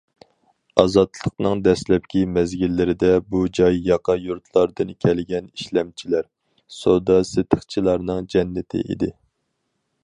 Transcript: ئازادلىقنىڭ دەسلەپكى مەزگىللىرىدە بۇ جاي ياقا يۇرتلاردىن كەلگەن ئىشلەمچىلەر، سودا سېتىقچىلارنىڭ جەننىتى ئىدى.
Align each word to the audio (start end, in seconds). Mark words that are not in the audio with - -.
ئازادلىقنىڭ 0.83 1.59
دەسلەپكى 1.67 2.23
مەزگىللىرىدە 2.37 3.11
بۇ 3.35 3.43
جاي 3.59 3.77
ياقا 3.89 4.17
يۇرتلاردىن 4.23 4.95
كەلگەن 5.07 5.53
ئىشلەمچىلەر، 5.53 6.29
سودا 6.81 7.21
سېتىقچىلارنىڭ 7.35 8.33
جەننىتى 8.37 8.85
ئىدى. 8.89 9.15